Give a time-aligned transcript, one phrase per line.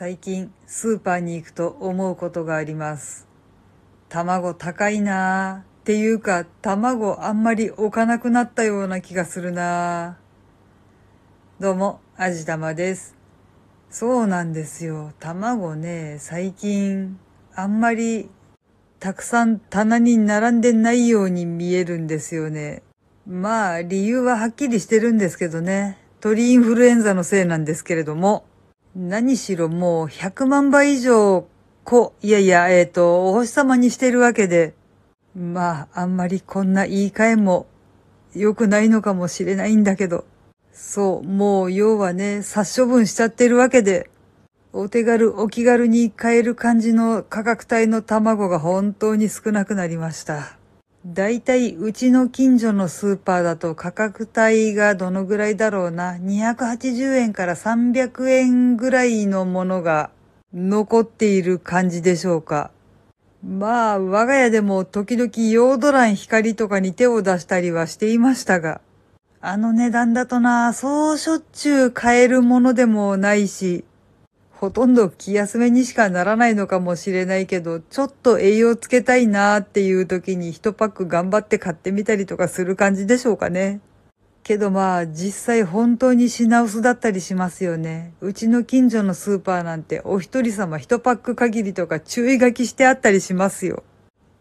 [0.00, 3.28] 最近スーパーに行くと思うことがあります。
[4.08, 5.82] 卵高いなぁ。
[5.82, 11.62] っていうか、卵あんまり置かなくなったような気がするなぁ。
[11.62, 13.14] どうも、あじたまです。
[13.90, 15.12] そうなんですよ。
[15.20, 17.18] 卵ね、最近
[17.54, 18.30] あんまり
[19.00, 22.82] たくさん棚に並んでないように見えるんですよね。
[23.26, 25.98] まあ、理由ははっきりしてるんですけどね。
[26.20, 28.46] 鳥インフルエンザのせいなんですけれども。
[28.96, 31.46] 何しろもう100万倍以上、
[31.84, 34.74] こ、いやいや、えっ、と、お星様にしてるわけで、
[35.36, 37.66] まあ、あんまりこんな言い換えも
[38.34, 40.24] 良くないのかもしれないんだけど、
[40.72, 44.10] そう、もう要はね、殺処分しちゃってるわけで、
[44.72, 50.59] お手軽、お気軽に買える感じの価格帯の卵が本当に少なくなりました。
[51.06, 56.16] だいたいうちの近所のスーパーだと価格帯がどのぐらいだろうな。
[56.16, 60.10] 280円から300円ぐらいのものが
[60.52, 62.70] 残っている感じでしょうか。
[63.42, 68.82] まあ、我が家でも時々ヨードラン光とかに手を出したりはしていましたが、
[69.40, 73.86] あの値段だとな、そうしょっちゅう買えるものでもないし、
[74.60, 83.80] ほとんど気休めにしかならないのかもしれないけど、ちょっと栄養つけたいなーっていう時に一パック頑張って買ってみたりとかする感じでしょうかね。
[84.42, 88.12] けどまあ実際本当に品薄だったりしますよね。
[88.20, 93.82] うちの近所のスーパーなんてお一人様一パック限りとか注意書きしてあったりしますよ。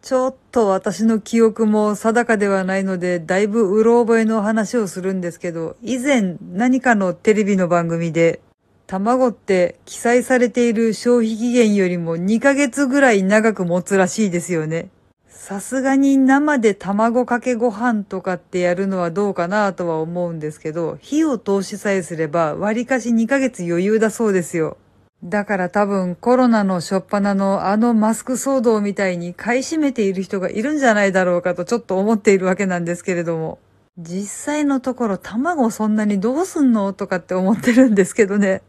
[0.01, 8.41] ちょっと私の記憶も定かではないので、だいぶうろ覚えの話をするんですけど、以前何かのテレビの番組で、
[8.89, 14.89] 卵って記載されている消費期限よりも2ヶ月ぐらい長く持つらしいですよね。
[15.27, 24.75] さすがに生で卵かけご飯とかってやるのはどうかなとは思うんですけど、火を通しさえすれば割かし2ヶ月余裕だそうですよ。
[25.23, 33.59] だから多分コロナの初っ端のあのマスク騒動みたいに買い占めている人がいるんじゃないだろうかとちょっと思っているわけなんですけれども。
[33.99, 38.63] 実際のところ卵そんなにどうすんのとかって思ってるんですけどね。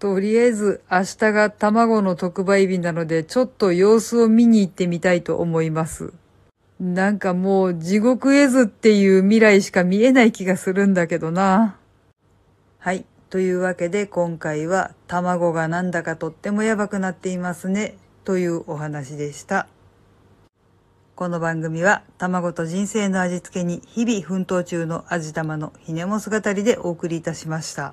[0.00, 6.14] とりあえず明日が卵の特売日なのでちょっと様子を見に行ってみたいと思います。
[6.80, 11.76] なんかもう地獄絵図っていう未来しか見えない気がするんだけどな。
[12.78, 13.04] はい。
[13.28, 17.94] というわけで今回は卵がなんだかとってもやばくなっていますね
[18.24, 19.68] というお話でした。
[21.14, 27.92] この番組は卵と人生の味付けに日々奮闘中の味玉のひねも姿りでお送りいたしました。